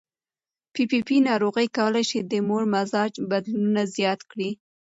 پي 0.73 0.83
پي 0.89 0.99
پي 1.07 1.15
ناروغي 1.29 1.67
کولی 1.77 2.03
شي 2.09 2.19
د 2.23 2.33
مور 2.47 2.63
مزاج 2.73 3.13
بدلونونه 3.29 3.81
زیات 3.95 4.19
کړي. 4.31 4.49